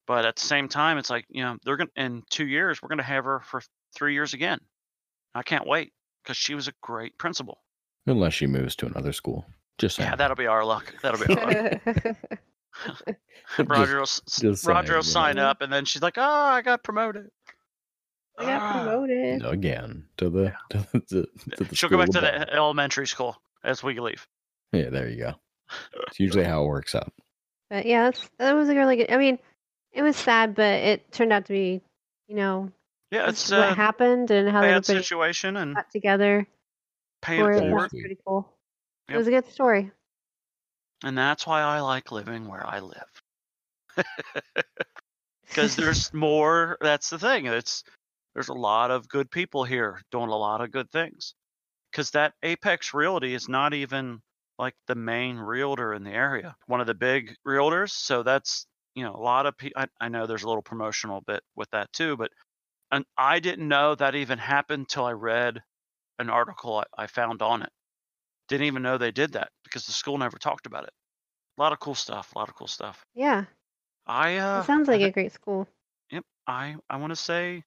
[0.08, 2.90] but at the same time it's like you know they're gonna in two years we're
[2.90, 3.62] gonna have her for
[3.96, 4.60] three years again
[5.36, 5.92] i can't wait
[6.24, 7.62] because she was a great principal
[8.08, 9.46] Unless she moves to another school.
[9.78, 10.10] Just saying.
[10.10, 12.18] yeah that'll be our luck that'll be our luck
[13.66, 15.50] Roger will, s- s- just Roger will sign yeah.
[15.50, 17.28] up, and then she's like, "Oh, I got promoted."
[18.38, 18.84] I got Ah.
[18.84, 19.44] promoted.
[19.46, 22.48] again to the to, the- to the She'll go back school to above.
[22.48, 24.28] the elementary school as we leave.
[24.74, 25.34] Yeah, there you go.
[26.08, 27.12] It's usually how it works out.
[27.70, 29.12] But yeah, that's, that was a really good.
[29.12, 29.40] I mean,
[29.98, 31.82] it was sad, but it turned out to be,
[32.28, 32.72] you know,
[33.12, 36.48] Yeah, it's what a happened and how bad everybody situation and got together
[37.22, 37.60] paying for it it.
[37.62, 38.48] Forward, was pretty cool.
[39.10, 39.92] It was a good story.
[41.04, 43.24] and that's why I like living where I live.
[45.48, 46.78] Because there's more.
[46.82, 47.48] That's the thing.
[47.48, 47.84] It's
[48.36, 51.34] there's a lot of good people here doing a lot of good things.
[51.92, 54.22] Because that Apex Realty is not even
[54.60, 57.92] like the main realtor in the area, one of the big realtors.
[57.92, 59.80] So that's you know a lot of people.
[59.84, 62.32] I, I know there's a little promotional bit with that too, but
[62.92, 65.62] and I didn't know that even happened till I read
[66.18, 67.70] an article I, I found on it.
[68.50, 70.94] Didn't even know they did that because the school never talked about it.
[71.58, 72.34] A lot of cool stuff.
[72.34, 73.06] A lot of cool stuff.
[73.14, 73.46] yeah,
[74.08, 75.68] I uh, it sounds like th- a great school.
[76.10, 76.24] Yep.
[76.48, 77.64] I I want to say,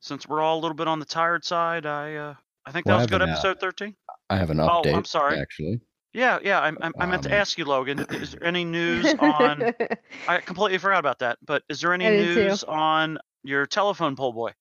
[0.00, 2.34] since we're all a little bit on the tired side, I uh
[2.66, 3.96] I think that Well, I was good uh, episode thirteen.
[4.28, 4.94] I have an update Oh, update.
[4.96, 5.38] I'm sorry.
[5.38, 5.80] Actually,
[6.14, 6.60] Yeah, yeah.
[6.60, 8.06] I I, I meant to Um, ask you, Logan.
[8.10, 9.68] Is there any news on?
[10.26, 11.38] I completely forgot about that.
[11.42, 12.42] But is there any I did too.
[12.46, 14.52] news on your telephone pole boy?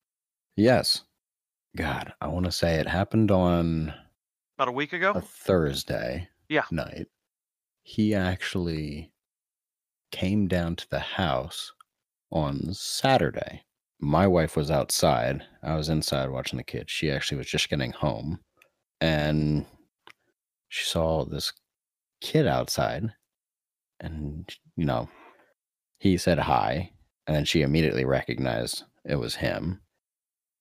[0.56, 1.04] yes.
[1.76, 3.94] God, I want to say it happened on
[4.58, 5.14] About a week ago.
[5.14, 6.66] a Thursday Yeah.
[6.72, 7.08] night.
[7.84, 9.14] He actually
[10.12, 11.74] came down to the house
[12.32, 13.64] on Saturday.
[14.00, 15.46] My wife was outside.
[15.64, 16.92] I was inside watching the kids.
[16.92, 18.42] She actually was just getting home
[19.02, 19.66] and
[20.74, 21.54] she saw this
[22.20, 23.04] kid outside
[24.00, 25.08] and you know
[26.00, 26.90] he said hi
[27.28, 29.80] and then she immediately recognized it was him.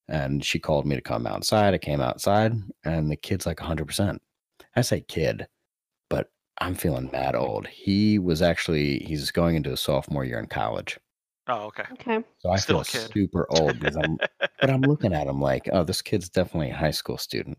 [0.09, 1.73] And she called me to come outside.
[1.75, 2.53] I came outside
[2.85, 4.19] and the kid's like 100%
[4.77, 5.47] i say kid
[6.11, 7.67] but i'm feeling mad old.
[7.67, 10.99] He was actually he's going into a sophomore year in college.
[11.49, 11.85] Oh, okay.
[11.95, 12.23] okay.
[12.41, 13.13] so i Still feel a kid.
[13.15, 14.19] super old because i'm
[14.61, 17.57] but i'm looking at him like oh this kid's definitely a high school student.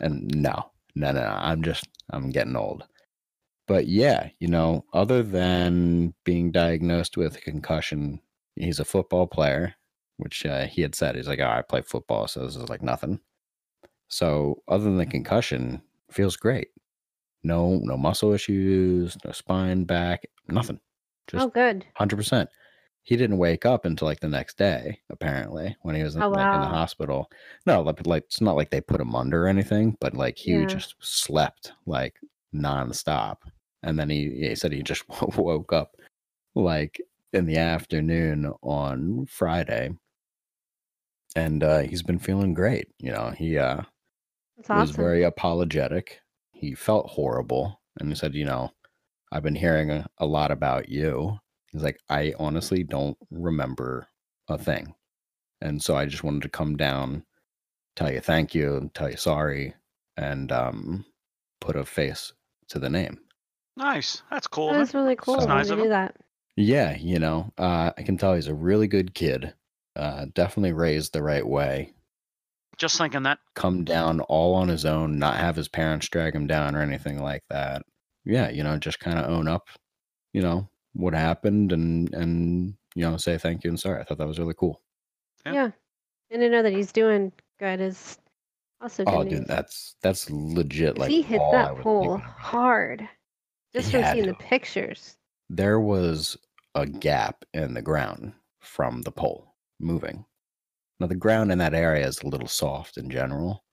[0.00, 2.84] And no no no, no i'm just i'm getting old.
[3.68, 8.20] But yeah you know other than being diagnosed with a concussion
[8.56, 9.74] he's a football player
[10.18, 12.82] which uh, he had said he's like oh, i play football so this is like
[12.82, 13.20] nothing.
[14.08, 16.68] So other than the concussion feels great.
[17.42, 20.80] No no muscle issues no spine back nothing.
[21.28, 21.86] Just oh, good.
[21.98, 22.46] 100%
[23.02, 26.28] he didn't wake up until like the next day apparently when he was in, Oh,
[26.30, 27.30] like, in the hospital
[27.66, 30.52] no like, like it's not like they put him under or anything but like he
[30.52, 30.66] Yeah.
[30.66, 32.20] just slept like
[32.54, 33.38] nonstop
[33.82, 35.04] and then he, he said he just
[35.36, 35.96] woke up
[36.54, 37.00] like
[37.32, 39.90] in the afternoon on Friday.
[41.34, 42.88] And uh, he's been feeling great.
[42.98, 43.82] You know, he uh,
[44.56, 46.20] That's was very apologetic.
[46.52, 47.80] He felt horrible.
[48.00, 48.72] And he said, You know,
[49.32, 51.38] I've been hearing a, a lot about you.
[51.72, 54.06] He's like, I honestly don't remember
[54.48, 54.94] a thing.
[55.60, 57.24] And so I just wanted to come down,
[57.96, 59.74] tell you thank you, tell you sorry,
[60.16, 61.04] and um,
[61.60, 62.32] put a face
[62.68, 63.18] to the name.
[63.76, 64.22] Nice.
[64.30, 64.68] That's cool.
[64.68, 64.82] of That him.
[64.82, 65.90] is really cool That's of him nice to of do him.
[65.90, 66.16] that.
[66.56, 69.54] Yeah, you know, uh, I can tell he's a really good kid.
[69.96, 71.94] Uh, definitely raised the right way.
[72.76, 73.38] Just thinking that.
[73.54, 77.22] Come down all on his own, not have his parents drag him down or anything
[77.22, 77.82] like that.
[78.24, 79.68] Yeah, you know, just kind of own up,
[80.32, 84.00] you know, what happened and and you know say thank you and sorry.
[84.00, 84.80] I thought that was really cool.
[85.46, 85.52] Yeah.
[85.52, 85.70] Yeah.
[86.30, 88.18] And to know that he's doing good is
[88.80, 89.38] also oh, good Oh, news.
[89.40, 90.98] dude, that's that's legit.
[90.98, 93.08] Like he hit that pole hard.
[93.74, 95.16] Just He from had seeing the pictures.
[95.48, 96.36] There was
[96.74, 100.24] a gap in the ground from the pole moving.
[101.00, 103.64] Now the ground in that area is a little soft in general,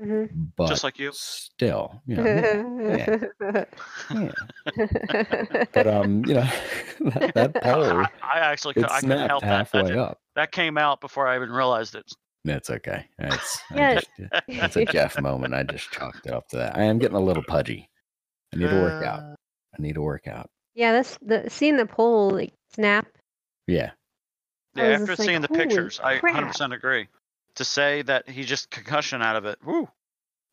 [0.00, 0.24] hmm
[0.56, 1.10] but Just like you.
[1.12, 3.16] still, you know, yeah,
[3.50, 3.64] yeah,
[4.10, 4.30] yeah.
[5.72, 6.40] But um, you know,
[7.00, 9.70] that, that pole I, I actually could, it I couldn't snapped help that.
[9.72, 10.18] That, halfway up.
[10.36, 12.04] that came out before I even realized it.
[12.44, 13.06] That's okay.
[13.18, 14.00] It's I Yeah.
[14.48, 15.54] it's a Jeff moment.
[15.54, 16.76] I just chalked it up to that.
[16.76, 17.88] I am getting a little pudgy.
[18.52, 19.20] I need to work out.
[19.20, 19.34] Uh,
[19.78, 20.50] I need to work out.
[20.74, 23.06] yeah, that's the seeing the pole like snap.
[23.66, 23.92] Yeah.
[24.76, 27.06] Yeah, after just like, seeing the "Holy pictures, I 100% agree.
[27.56, 29.88] To say that he just concussion out of it, woo.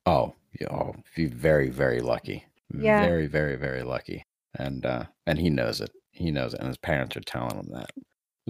[0.06, 2.46] Oh, yeah, oh, be very, very lucky.
[2.74, 3.02] Yeah.
[3.06, 4.26] Very, very, very lucky.
[4.58, 5.92] And uh and he knows it.
[6.12, 7.90] He knows it, and his parents are telling him that.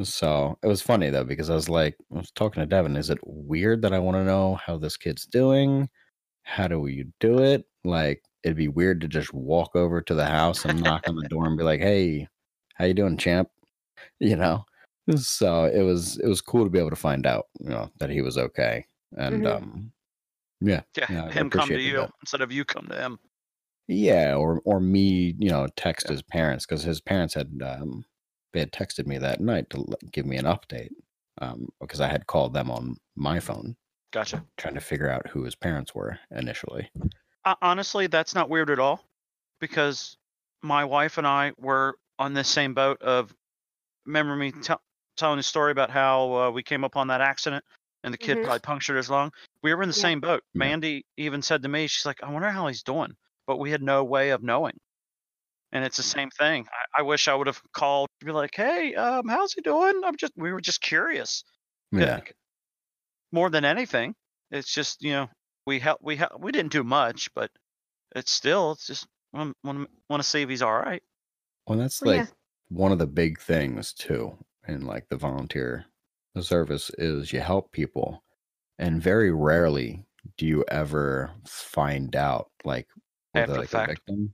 [0.05, 3.09] So it was funny though, because I was like, I was talking to Devin, is
[3.09, 5.89] it weird that I want to know how this kid's doing?
[6.43, 7.65] How do you do it?
[7.83, 11.29] Like it'd be weird to just walk over to the house and knock on the
[11.29, 12.27] door and be like, Hey,
[12.75, 13.49] how you doing, champ?
[14.19, 14.65] You know?
[15.17, 18.09] So it was it was cool to be able to find out, you know, that
[18.09, 18.85] he was okay.
[19.17, 19.47] And Mhm.
[19.47, 19.93] um
[20.61, 22.11] yeah, Yeah, Yeah, him come to you that.
[22.21, 23.19] instead of you come to him.
[23.87, 26.13] Yeah, or or me, you know, text Yeah.
[26.13, 28.05] his parents because his parents had um
[28.53, 30.91] they had texted me that night to give me an update
[31.41, 33.75] um because I had called them on my phone
[34.11, 34.45] Gotcha.
[34.57, 36.89] trying to figure out who his parents were initially.
[37.45, 39.03] Uh, honestly, that's not weird at all
[39.59, 40.17] because
[40.61, 43.35] my wife and I were on this same boat of
[44.05, 44.81] remember me tell
[45.17, 47.63] telling a story about how uh, we came up on that accident
[48.03, 48.43] and the kid Mhm.
[48.43, 49.31] probably punctured his lung.
[49.63, 50.01] We were in the Yeah.
[50.01, 50.43] same boat.
[50.53, 53.15] Mandy even said to me, she's like, I wonder how he's doing.
[53.47, 54.79] But we had no way of knowing.
[55.73, 56.67] And it's the same thing.
[56.71, 60.01] I, I wish I would have called to be like, hey, um, how's he doing?
[60.03, 61.43] I'm just we were just curious.
[61.91, 62.21] Yeah.
[63.33, 64.15] More than anything.
[64.51, 65.29] It's just, you know,
[65.65, 67.51] we help we help we didn't do much, but
[68.15, 69.55] it's still it's just want
[70.11, 71.03] to see if he's all right.
[71.67, 72.27] Well, that's like yeah.
[72.69, 75.85] one of the big things too in like the volunteer
[76.39, 78.23] service is you help people
[78.79, 80.05] and very rarely
[80.37, 82.87] do you ever find out like
[83.33, 84.33] with the like a victim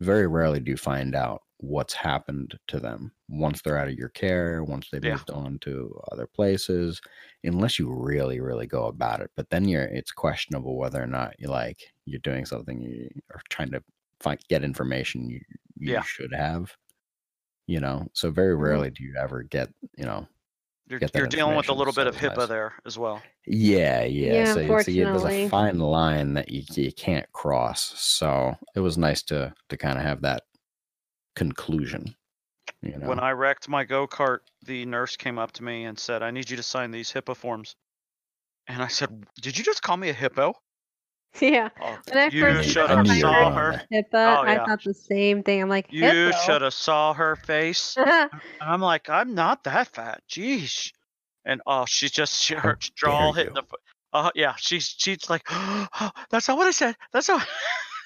[0.00, 4.10] very rarely do you find out what's happened to them once they're out of your
[4.10, 5.18] care once they've Yeah.
[5.18, 7.00] moved on to other places
[7.44, 11.34] unless you really really go about it but then you're it's questionable whether or not
[11.40, 13.82] you like you're doing something you are trying to
[14.20, 15.40] find get information you
[15.78, 16.02] you Yeah.
[16.02, 16.76] should have
[17.68, 18.60] you know so very Mhm.
[18.62, 20.26] rarely do you ever get you know
[20.88, 22.48] You're, get that you're dealing with a little bit of it's HIPAA nice.
[22.48, 23.22] there as well.
[23.46, 27.80] yeah yeah, Yeah, so, so you, there's a fine line that you, you can't cross
[28.00, 30.44] so it was nice to to kind of have that
[31.36, 32.14] conclusion
[32.82, 35.98] you know When I wrecked my go kart, the nurse came up to me and
[35.98, 37.74] said, I need you to sign these HIPAA forms.
[38.68, 40.54] And I said, Did you just call me a hippo?
[41.40, 41.68] Yeah.
[41.80, 43.82] Oh, When I you first should have knew you were saw her.
[43.92, 45.62] HIPAA, Oh, I thought the same thing.
[45.62, 47.96] I'm like, You should have saw her face.
[48.60, 50.22] And I'm like, I'm not that fat.
[50.28, 50.92] Jeez.
[51.44, 53.62] And oh, she just she, her jaw dare hit the.
[53.62, 53.76] fo-
[54.12, 55.86] Uh, yeah, she's she's like, oh,
[56.30, 56.96] that's not what I said.
[57.12, 57.46] That's not.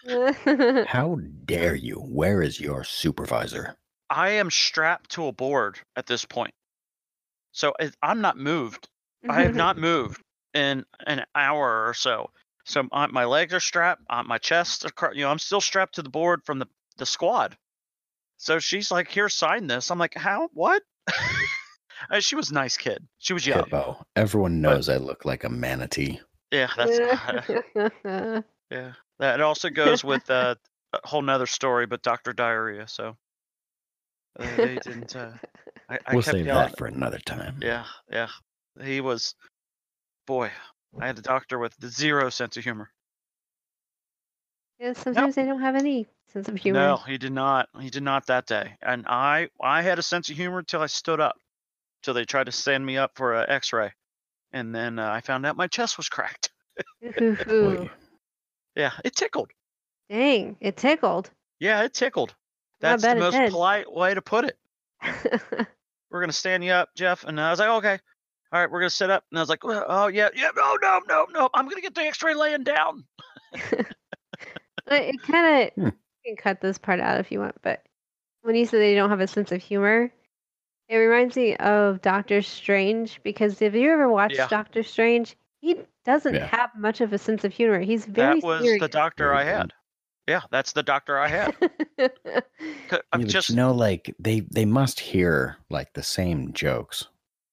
[0.88, 3.76] how dare you where is your supervisor
[4.10, 6.52] I am strapped to a board at this point,
[7.52, 8.88] so it, I'm not moved.
[9.28, 10.20] I have not moved
[10.54, 12.28] in an hour or so.
[12.64, 15.96] So my, my legs are strapped, uh, my chest, acro- you know, I'm still strapped
[15.96, 16.66] to the board from the
[16.98, 17.56] the squad.
[18.36, 20.48] So she's like, "Here, sign this." I'm like, "How?
[20.52, 20.82] What?"
[22.10, 23.06] Uh, she was a nice kid.
[23.18, 23.62] She was young.
[23.62, 26.18] hippo everyone knows i look like a manatee
[26.50, 26.98] Yeah, that's
[28.70, 28.92] yeah.
[29.18, 30.56] That also goes with uh,
[30.92, 32.88] a whole nother story, but Doctor Diarrhea.
[32.88, 33.16] So
[34.38, 35.14] uh, they didn't.
[35.14, 35.32] Uh,
[35.88, 36.68] I, I we'll kept save yelling.
[36.68, 38.28] that for another time Yeah, yeah.
[38.82, 39.34] He was,
[40.26, 40.50] boy.
[41.00, 42.90] I had a doctor with zero sense of humor.
[44.78, 46.80] Yeah, sometimes they don't have any sense of humor.
[46.80, 47.68] No, he did not.
[47.80, 48.76] He did not that day.
[48.82, 51.36] And I I had a sense of humor until I stood up,
[52.02, 53.92] till they tried to stand me up for an X-ray,
[54.52, 56.50] and then uh, I found out my chest was cracked.
[57.48, 57.88] Ooh,
[58.76, 59.50] Yeah, it tickled.
[60.08, 61.30] Dang, it tickled.
[61.60, 62.34] Yeah, it tickled.
[62.80, 63.52] That's the most did.
[63.52, 64.58] polite way to put it.
[66.10, 67.24] We're gonna stand you up, Jeff.
[67.24, 67.98] And I was like, okay.
[68.52, 69.24] All right, we're gonna sit up.
[69.30, 71.48] And I was like, well, oh yeah, yeah, no, no, no, no.
[71.54, 73.04] I'm gonna get the X-ray laying down.
[74.84, 75.84] But it kind of Hmm.
[76.24, 77.84] you can cut this part out if you want, but
[78.42, 80.12] when you say they don't have a sense of humor,
[80.88, 84.48] it reminds me of Doctor Strange because if you ever watched Yeah.
[84.48, 86.46] Doctor Strange, he doesn't Yeah.
[86.48, 87.78] have much of a sense of humor.
[87.80, 88.80] He's very that was serious.
[88.80, 89.72] the doctor I had.
[90.26, 91.54] Yeah, that's the doctor I had.
[93.12, 97.06] I'm Yeah, just you know, like they they must hear like the same jokes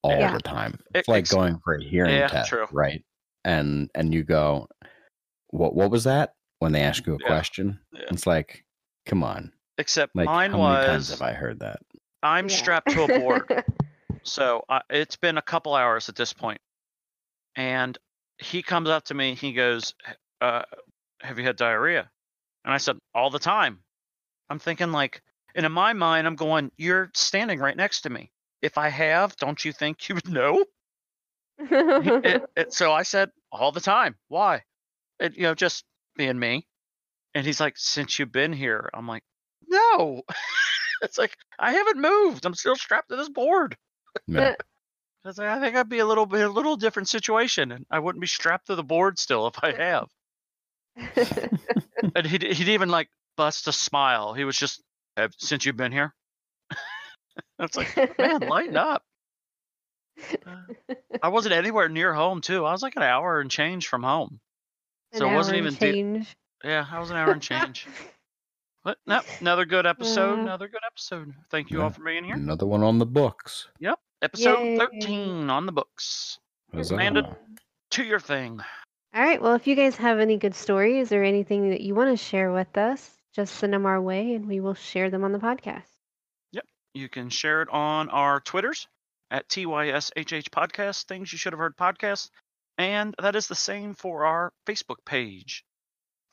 [0.03, 0.31] all Yeah.
[0.33, 0.79] the time.
[0.95, 2.67] It's like ex- going for a hearing Yeah, test, true.
[2.71, 3.03] right?
[3.45, 4.67] And and you go,
[5.49, 6.33] what what was that?
[6.59, 7.27] When they ask you a Yeah.
[7.27, 8.01] question, Yeah.
[8.11, 8.65] it's like,
[9.05, 11.79] come on, except like mine how many times was have I heard that?
[12.21, 12.55] I'm Yeah.
[12.55, 13.63] strapped to a board.
[14.23, 16.59] So uh, it's been a couple hours at this point,
[17.55, 17.97] and
[18.37, 19.33] he comes up to me.
[19.33, 19.93] He goes,
[20.41, 20.63] uh,
[21.21, 22.11] "Have you had diarrhea?"
[22.65, 23.79] And I said, "All the time."
[24.49, 25.21] I'm thinking like,
[25.55, 28.29] and in my mind, I'm going, "You're standing right next to me.
[28.61, 30.65] If I have, don't you think you would know?"
[31.59, 34.15] It, it, so I said, "All the time.
[34.29, 34.63] Why?"
[35.19, 35.83] It, you know, just
[36.15, 36.67] being me.
[37.35, 39.23] And he's like, "Since you've been here," I'm like,
[39.67, 40.23] "No."
[41.01, 42.45] it's like I haven't moved.
[42.45, 43.77] I'm still strapped to this board.
[44.27, 44.55] Yeah.
[45.25, 47.85] I was like, I think I'd be a little bit a little different situation, and
[47.91, 50.07] I wouldn't be strapped to the board still if I have.
[52.15, 54.33] And he'd he'd even like bust a smile.
[54.33, 54.81] He was just,
[55.17, 56.13] "Have- since you've been here.
[57.59, 59.03] It's like, man, lighten up.
[60.45, 62.65] Uh, I wasn't anywhere near home too.
[62.65, 64.39] I was like an hour and change from home.
[65.13, 66.27] An So it wasn't hour and even de-
[66.63, 67.87] Yeah, I was an hour and change.
[68.81, 70.39] But no, another good episode.
[70.39, 71.33] Another good episode.
[71.51, 72.35] Thank you all for being here.
[72.35, 73.67] Another one on the books.
[73.79, 74.77] Yep, episode Yay.
[74.77, 76.39] 13 on the books.
[76.73, 76.95] Huzzah.
[76.95, 77.37] Amanda-
[77.91, 78.61] To your thing.
[79.13, 79.41] All right.
[79.41, 82.53] Well, if you guys have any good stories or anything that you want to share
[82.53, 85.88] with us, just send them our way and we will share them on the podcast.
[86.93, 88.87] You can share it on our Twitters
[89.31, 92.29] at TYSHH Podcast, Things You Should Have Heard Podcast.
[92.77, 95.63] And that is the same for our Facebook page.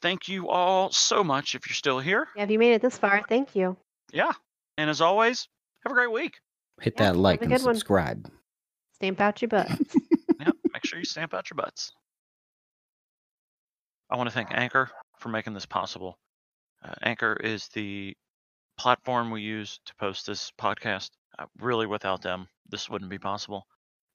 [0.02, 2.28] Thank you all so much if you're still here.
[2.36, 3.76] Yeah, if you made it this far, thank you.
[4.12, 4.32] Yeah.
[4.78, 5.48] And as always,
[5.84, 6.38] have a great week.
[6.80, 7.74] Hit Yeah, that like a and good one.
[7.74, 8.30] subscribe.
[8.94, 9.68] Stamp out your butt.
[10.38, 10.54] Yep.
[10.74, 11.92] Make sure you stamp out your butts.
[14.10, 16.18] I want to thank Anchor for making this possible.
[16.84, 18.14] Uh, Anchor is the
[18.76, 21.10] platform we use to post this podcast.
[21.38, 23.66] Uh, really, without them, this wouldn't be possible.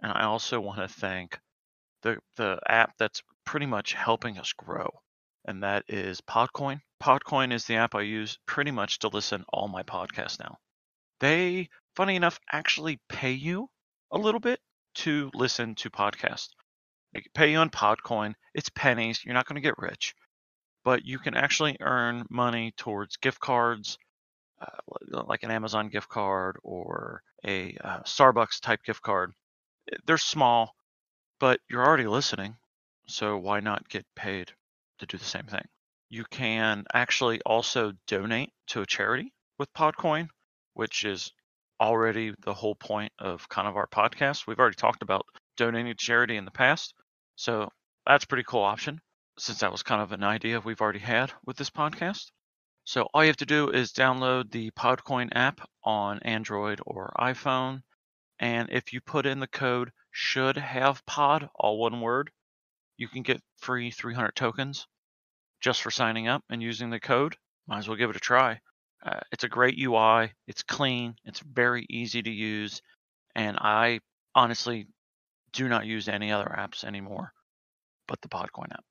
[0.01, 1.39] And I also want to thank
[2.01, 4.89] the the app that's pretty much helping us grow,
[5.45, 6.82] and that is Podcoin.
[7.01, 10.57] Podcoin is the app I use pretty much to listen all my podcasts now.
[11.20, 13.70] They, funny enough, actually pay you
[14.12, 14.59] a little bit
[14.95, 16.49] to listen to podcasts.
[17.14, 18.34] They pay you on Podcoin.
[18.53, 19.24] It's pennies.
[19.24, 20.16] You're not going to get rich,
[20.84, 23.97] but you can actually earn money towards gift cards,
[24.62, 29.34] uh, like an Amazon gift card or a uh, Starbucks type gift card.
[29.91, 30.76] Eh, They're small,
[31.39, 32.55] but you're already listening,
[33.07, 34.51] so why not get paid
[34.99, 35.66] to do the same thing?
[36.09, 40.30] You can actually also donate to a charity with Podcoin,
[40.74, 41.32] which is
[41.80, 44.45] already the whole point of kind of our podcast.
[44.45, 45.26] We've already talked about
[45.57, 46.93] donating to charity in the past,
[47.36, 47.70] so
[48.05, 49.01] that's pretty cool option
[49.38, 52.32] since that was kind of an idea we've already had with this podcast.
[52.84, 57.84] So all you have to do is download the Podcoin app on Android or iPhone,
[58.39, 62.32] and if you put in the code should have pod all one word,
[62.97, 64.88] you can get free 300 tokens
[65.61, 67.38] just for signing up and using the code.
[67.67, 68.59] Might as well give it a try.
[69.03, 70.34] Uh, it's a great UI.
[70.47, 71.15] It's clean.
[71.25, 72.82] It's very easy to use,
[73.36, 74.01] and I
[74.36, 74.88] honestly
[75.53, 77.34] do not use any other apps anymore
[78.11, 78.84] but the Podcoin app.